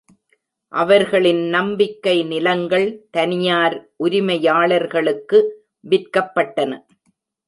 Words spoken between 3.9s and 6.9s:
உரிமையாளர்களுக்கு விற்கப்பட்டன.